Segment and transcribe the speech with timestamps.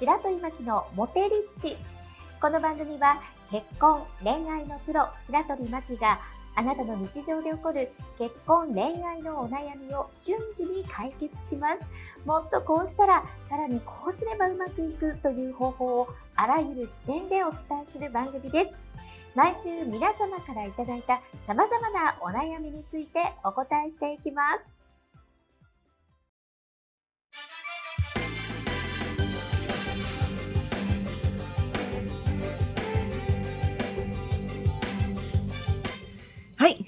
[0.00, 1.76] 白鳥巻きのモテリッチ。
[2.40, 3.20] この番組は
[3.50, 6.18] 結婚、恋愛のプロ、白鳥巻きが
[6.54, 11.82] あなたの日常で起こる結婚、恋愛のお悩みを瞬時に解決します。
[12.24, 18.70] もっとこうしたら、さらにこうすればうまくいくという方法をあらゆる視点でお伝えする番組です。
[19.34, 24.79] 毎週皆様からいただいた様々なお悩みについてお答えしていきます。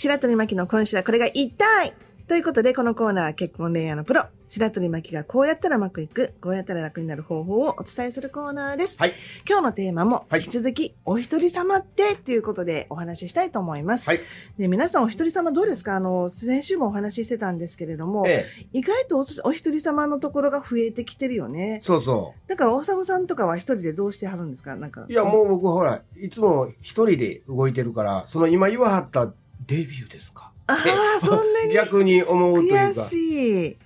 [0.00, 1.92] 白鳥巻の今週はこれが言いたい
[2.28, 8.96] ということで、このコーナーは結婚恋愛のプロ、白鳥巻がこうやったらうまくいく、こうやったら楽になる方法をお伝えするコーナーです。
[8.96, 9.14] はい。
[9.44, 14.06] 今日のテーマも、引き続き、お一人様ってっていうことでお話ししたいと思います。
[14.06, 14.20] はい。
[14.56, 15.96] で、皆さんお一人様どうですか？
[15.96, 21.80] あの、先週もお話ししてたんですけれども、ええ、意外とお一人様のところが増えてきてるよね。
[21.82, 22.48] そうそう。
[22.48, 24.76] だから、大沢さんとかは一人でどうしてはるんですか？
[24.76, 25.06] なんか。
[25.08, 29.32] いや、もう僕ほら、いつも一人で動いてるから、その今言わはった
[29.68, 30.50] デビューですか？
[30.66, 31.72] ああ、そんなに？
[31.72, 32.76] 逆に思うというか。
[32.76, 33.76] 悔しい。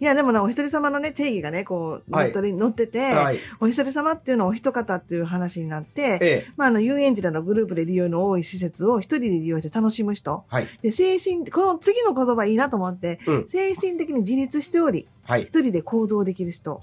[0.00, 10.44] いや、でもな、お一人様のね、定義がね、こう、ネットに載ってて、はい、お一人様っていうのはお一方っていう話になって、ええ、まあ、あの、遊園地などグループで利用の多い施設を一人で利用して楽しむ人。
[10.46, 10.68] はい。
[10.82, 15.42] で、精神、この次の言葉いいなと思って、うん、精神的に自立しており、はい。
[15.42, 16.80] 一人で行動できる人。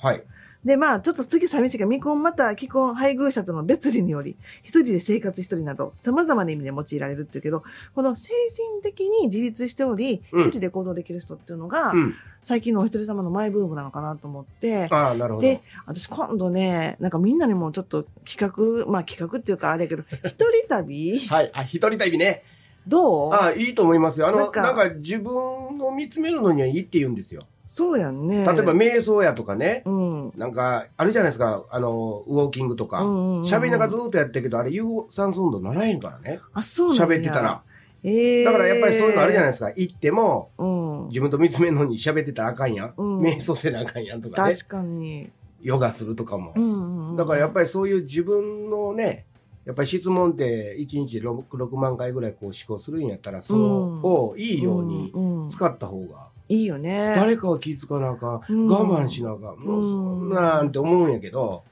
[0.66, 0.76] はい。
[0.76, 7.64] で、まあ、ちょっと次寂しいが、未婚また既婚配偶者との別離により、一人で生活一人など、様々な意味で用いられるっていうけど、
[7.94, 8.32] この精
[8.74, 15.48] 神的に自立しており、一、人で行動できる人っていうのが、うん、最近のお一人様のマイブームなのかなと思って、ああ、なるほど。
[15.48, 18.38] で、私今度ね、なんかみんなにもちょっと企
[18.86, 21.20] 画、まあ企画っていうかあれやけど、 一人旅？
[21.28, 22.44] はい、あ、一人旅ね。
[22.88, 23.34] どう？
[23.34, 24.28] ああ、いいと思いますよ。
[24.28, 27.48] あの、なんかなんか自分を見つめるのにはいいって言うんですよ。
[27.68, 28.46] そうやんね。
[28.46, 29.84] 例えば瞑想やとかね。
[29.86, 30.34] うん。
[30.36, 31.66] なんか、あるじゃないですか。
[31.70, 33.00] あの、ウォーキングとか。
[33.00, 36.40] 喋、うん、りながらずっとやってるけど、あれ有酸素運動ならへんからね。
[36.54, 37.64] あ、そう喋ってたら。
[38.04, 39.72] ええー、だからやっぱりそういうのあるじゃないですか。
[39.76, 42.94] 行っても、うん、自分と見つめるのに喋ってたらあかんやん。
[42.96, 44.54] うん、瞑想せなあかんやんとかね。
[44.54, 45.32] 確かに。
[45.62, 46.54] ヨガするとかも。
[46.56, 49.26] うんうんうん、だからやっぱりそういう自分のね、
[49.66, 55.12] やっぱり質問って1日 6, 6万回ぐらいこう思考するんやったら、そのをいいように
[55.50, 57.14] 使った方がいいよね。
[57.16, 61.64] 誰かは気づかなあかん、我慢しなあかん、もうそんなんて思うんやけど、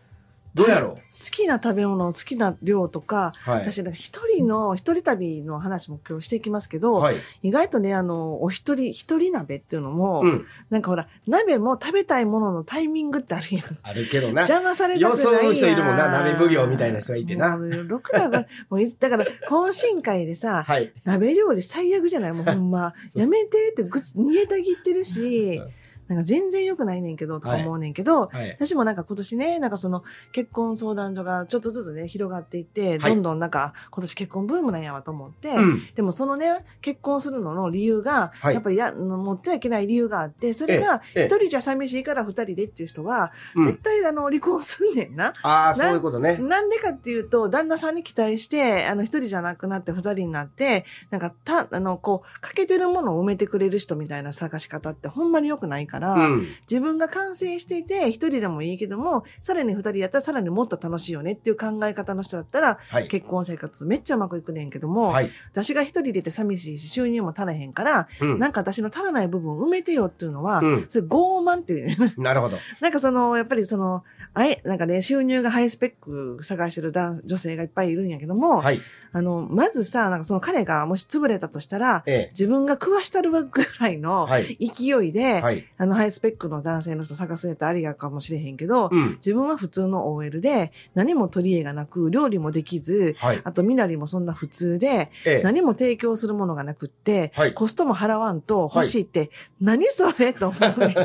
[0.55, 0.95] どうやろう？
[0.95, 13.63] 好きな食べ物、好きな量とか、はい、私、一人の、一人旅の話も今日していきますけど、はい、意外とね、あの、お一人、一人鍋っていうのも、うん、なんかほら、鍋も食べたいもののタイミングってあるやん。
[13.83, 14.41] あるけどな。
[14.43, 15.33] 邪魔されたくないやん。
[15.33, 17.57] よその人いるもんな、鍋奉行みたいな人がいてな。
[17.57, 22.33] ろくなが、もう、だから、懇親会でさ、 はい、鍋料理最悪じゃない？
[22.33, 25.61] もうほんま、 やめてってぐ逃げたぎってるし、
[26.07, 28.35] なんか全然良くないねんけど、とか思うねんけど、はい。
[28.35, 35.49] はい、私もなんか今年ね、なんかその結婚相談所がちょっとずつね、広がっていって、どんどんなんか今年結婚ブームなんやわと思って、
[35.95, 45.33] でもそのね、結婚するのの理由が、やっぱりや、持ってはいけない理由があって、それが一人じゃ寂しいから二人でっていう人は、絶対あの離婚すんねんな。
[45.43, 46.37] ああ、そういうことね。
[46.37, 72.13] なんでかっていうと、旦那さんに期待して、あの一人じゃなくなって二人になって、なんかた、あの、こう、欠けてるものを埋めてくれる人みたいな探し方ってほんまに良くないから、うん、自分が完成していて、一人でもいいけども、さらに二人やったらさらにもっと楽しいよねっていう考え方の人だったら、はい、結婚生活めっちゃうまくいくねんけども、はい、私が一人でいて寂しいし、収入も足らへんから、うん、なんか私の足らない部分を埋めてよっていうのは、うん、それ傲慢っていう、ね。
[72.17, 72.57] なるほど。
[72.81, 78.79] なんかその、やっぱりその、あれ、なんかね、収入がハイスペック探してる女性がいっぱいいるんやけども、はい、
[79.11, 83.49] あの、まずさ、なんかその彼がもし潰れたとしたら、ええ、自分が食わしたるぐ
[83.79, 99.29] らいの勢いで、はい、あの、ハイスペックの男性の人探すんやったらありがかもしれへんけど、うん、自分は普通の OL で、何も取り柄がなく、料理もできず、はい、あと、みなりもそんな普通で、ええ、何も提供するものがなくって、はい、コストも払わんと欲しいって、
[99.61, 100.33] 何それ？
[100.33, 100.95] と思うね。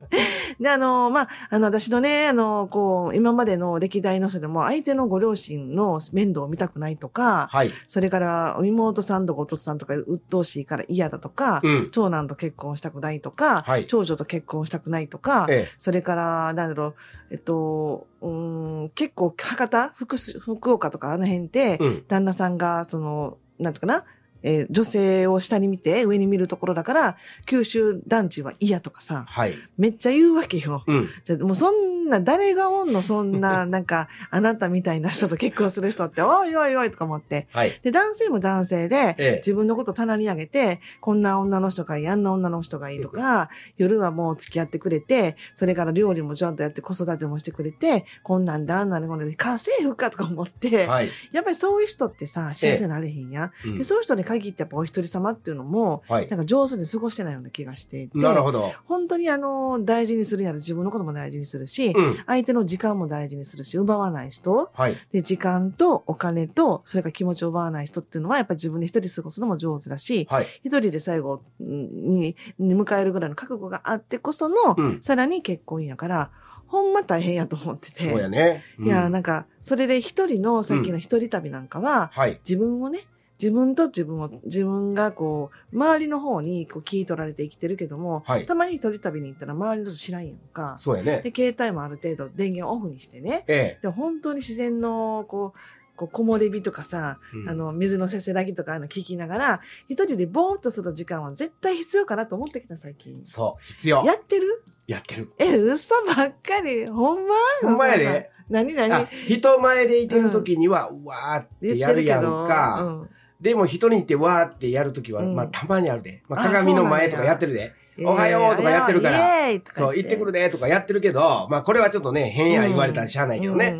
[0.60, 16.94] で、あの、まあ、あの、私のね、あの、こう、今までの歴代の人でも、相手のご両親の面倒を見たくないとか、はい、それから、妹さんとか弟さんとか鬱陶しいから嫌だとか、うん、長男と結婚したくないとか、はい、長女と結婚したくないとか、ええ、それから、なんだろう、
[17.30, 24.04] えっと、うん、結構、博多福福岡とかあの辺で、うん、旦那さんが、その、なんとかな、
[24.44, 30.84] えー、女性を下に見て上に見るところだから、九州団地は嫌とかさ、はい、めっちゃ言うわけよ。
[30.86, 37.48] うん、じゃもうそんな、誰がおんのそんな、 なんか、あなたみたいな人と結婚する人って、おいおいおいとか思って。
[37.52, 53.52] はい、で、男性も男性で、ええ、自分のこと棚に上げて、こんな女の人がいい、あんな女の人がいいとか、夜はもう付き合ってくれて、それから料理もちゃんとやって子育てもしてくれて、こんなんだ、あんなので、家政婦かとか思って、はい、やっぱりそういう人ってさ、幸せになれへんや。
[53.66, 58.72] え、でそういう人に限ってやっぱお一人様っていうのも、はい、なんか上手に過ごしてないような気がしていて、なるほど。
[58.86, 76.30] 本当にあの、大事にするやら自分のことも大事にするし、うん、相手の時間も大事にするし、奪わない人、はい、で、時間とお金と、それから気持ちを奪わない人っていうのは、やっぱり自分で一人過ごすのも上手だし、はい、一人で最後にに迎えるぐらいの覚悟があってこその、うん、さらに結婚やから、
[76.66, 78.10] ほんま大変やと思ってて。
[78.10, 78.64] そうやね。
[78.78, 83.06] うん、いや、なんか、それで一人の、さっきの一人旅なんかは、うんはい、自分をね、
[83.44, 90.76] 自分と自分を、自分がこう、周りの方にこう聞い取られて生きてるけども、はい、たまに一人旅に行ったら周りのこと知らんやんか。
[90.78, 91.20] そうやね。
[91.22, 93.44] で、携帯もある程度電源オフにしてね。
[93.48, 93.78] ええ。
[93.82, 95.58] で、本当に自然の、こう、
[95.96, 103.20] こう、木漏れ日とかさ、うん、あの、水のせせらぎとかあの聞きながら、一人でぼーっとする時間は絶対必要かなと思ってきた、最近。
[103.24, 104.02] そう、必要。
[104.04, 104.64] やってる？
[104.86, 105.32] やってる。
[105.38, 106.86] え、嘘ばっかり。
[106.86, 107.34] ほんま？
[107.62, 108.30] ほんまやで。
[108.48, 109.06] 何何？
[109.26, 113.06] 人前でいてる時には、うん、わーってやるやんか。
[113.40, 116.22] うん、でも人に行ってわーってやる時は、うん、まあたまにあるで。
[116.28, 117.72] まあ鏡の前とかやってるで。
[118.02, 119.48] おはようとかやってるから。
[119.72, 123.76] そう、行ってくるでとかやってるけど、まあこれはちょっとね、変や言われたらしゃあないけどね。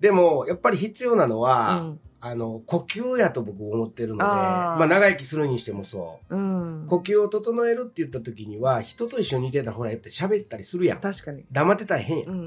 [0.00, 6.86] でも、やっぱり必要なのは、あの、呼吸やと僕思ってるので、あまあ長生きするにしてもそう、うん。
[6.88, 11.00] 呼吸を整えるって言った時には、人と一緒にいてたらほらやって喋ったりするやん。
[11.00, 11.44] 確かに。
[11.52, 12.28] 黙ってたら変やん。
[12.30, 12.46] うんうん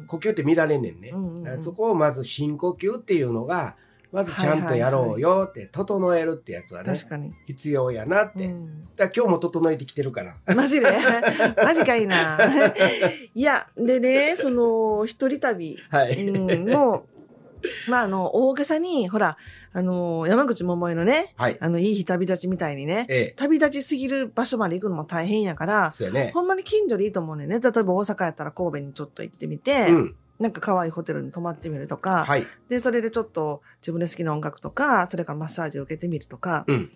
[0.00, 1.10] うん、呼吸って乱れんねんね。
[1.10, 3.76] うんうんうん、そこをまず深呼吸っていうのが、
[4.12, 6.94] まずちゃんとやろうよって、整えるってやつはね。
[6.94, 7.32] 確かに。
[7.46, 8.44] 必要やなって。
[8.44, 10.36] うん、だ今日も整えてきてるから。
[10.54, 10.86] マジで？
[11.56, 12.38] マジかいな。
[13.34, 17.04] いや、でね、その、一人旅の、
[17.88, 19.36] まあ、あの、大げさに、ほら、
[19.72, 27.60] あの、山口百恵のね、はい、あの、いい日旅立ちみたいにね、ええ、旅立ちすぎる場所まで行くのも大変やから、そうね、ほんまに近所でいいと思うねんね。
[27.60, 36.90] 例えば大阪やったら神戸にちょっと行ってみて、うん、なんか可愛いホテルに泊まってみるとか、はい、で、それでちょっと自分で好きな音楽とか、それからマッサージを受けてみるとか、うん、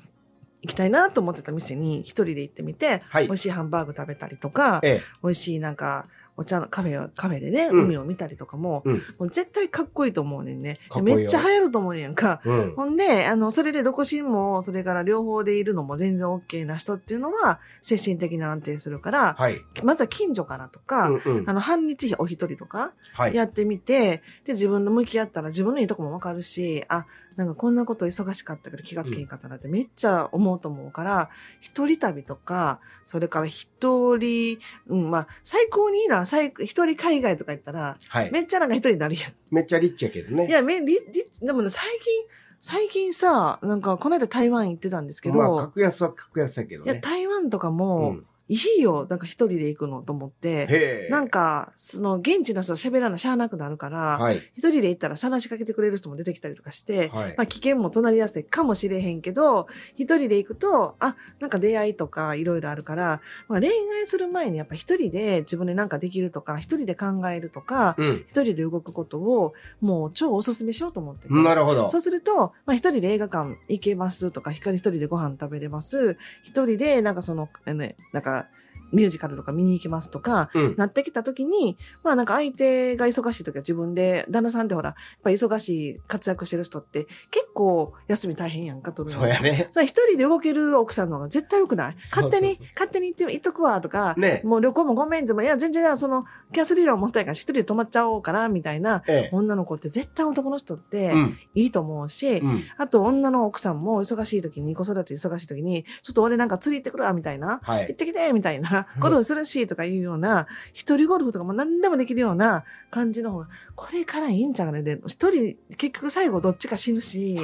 [0.62, 10.78] 行きたいなと思ってた店に一人で行ってみて、はい、美味しいハンバーグ食べたりとか、ええ、美味しいなんかお茶のカフェ、カフェでね、海を見たりとかも、うん、もう絶対かっこいいと思うねんね。
[11.02, 12.40] めっちゃ流行ると思うやんか。
[12.44, 22.92] うん、ほんで、あの、それで独身も、それから両方でいるのも全然 OK な人っていうのは、精神的に安定するから、はい、まずは近所からとか、うんうん、あの、半日お一人とか、
[23.32, 27.06] やってみて、はい、で、自分の向き合ったら自分のいいとこもわかるし、あ、
[27.36, 31.30] なんかこんなこと忙しかったけど気がつけんかったなってめっちゃ思うと思うから、
[31.60, 39.32] 一人旅とか、それから一人、うん、まあ、最高にいいな、一人海外とか行ったら、はい、めっちゃなんか一人になるやん。
[39.50, 40.46] めっちゃリッチやけどね。
[40.48, 42.24] いや、め、リッ、リッ、でもね、最近、
[42.58, 45.36] 最近さ、なんか、この間台湾行ってたんですけど。
[45.36, 46.92] まあ、格安は格安やけどね。
[46.92, 59.66] いや、台湾とかも、うんいいよ、なんか一人で行くのと思って、なんか、その現地の人と喋らなしゃあなくなるから、はい、一人で行ったら話しかけてくれる人も出てきたりとかして、はい、まあ危険も隣り合わせかもしれへんけど、
[59.96, 71.34] 一人で行くと、あ、なんか出会いとかいろいろあるから、まあ恋愛する前にやっぱ一人で自分でなんかできるとか、一人で考えるとか、一、うん、人で動くことをもう超おすすめしようと思ってて。
[71.34, 71.88] なるほど。
[71.88, 76.16] そうすると、まあ一人で映画館行けますとか、光一人でご飯食べれます。
[76.44, 89.68] 一人でなんかその、ね、なんか、para ミュージカルとか見に行きますとか、うん、なってきた時に、まあなんか相手が忙しい時は自分で、旦那さんってほら、やっぱ忙しい活躍してる人って結構休み大変やんか、とるそうやね。
[89.70, 91.96] それ一人で動ける奥さんの方が絶対良くない？
[92.10, 101.12] 勝手に、勝手に行って、行っとくわとか、ね、もう旅行もごめんでも、いや全然その、キャスリーを持ったいから一人で泊まっちゃおうかな、みたいな、ええ、女の子って絶対男の人って
[101.54, 114.82] いいと思うし、うん、あと女の奥さんも忙しい時に、子育て忙しい時に、ちょっと俺なんか釣り行ってくるわ、みたいな、はい、行ってきて、みたいなことをするし、とかいうような、一人ゴルフとかも何でもできるような感じの方が、これからいいんちゃうかね。
[114.82, 117.38] で、一人、結局最後どっちか死ぬし、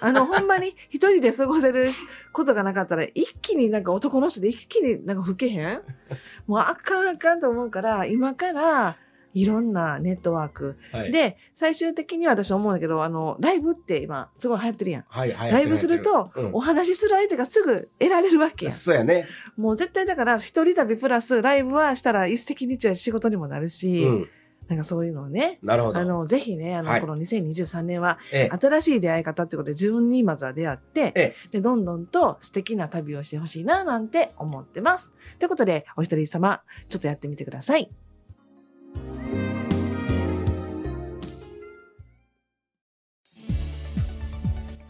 [0.00, 1.90] あの、 ほんまに一人で過ごせる
[2.32, 5.82] ことがなかったら、一気になんか男の人で一気になんか吹けへん
[6.46, 8.96] もうあかんあかんと思うから、今から、
[9.34, 10.76] いろんなネットワーク。
[10.92, 15.04] はい、で、最終的には私思うんだけど、あの、ライブって今、すごい流行ってるやん。
[15.08, 15.52] はい、はい。
[15.52, 18.74] ライブすると、うん、お話しする相手がすぐ得られるわけやん。
[18.74, 19.26] そうやね。
[19.56, 24.28] もう絶対だから、一人旅プラス、ライブはしたら一石二鳥仕事にもなるし、うん
[24.68, 25.58] なんかそういうのをね。
[25.62, 25.98] なるほど。
[25.98, 28.18] あの、ぜひね、あの、はい、この2023年は、
[28.58, 35.12] 新しい出会い方ってことで自分にまずは出会って、ええ、で、どんどんと素敵な旅をしてほしいな、なんて思ってます。
[35.38, 37.90] ということで、お一人様、ちょっとやってみてください。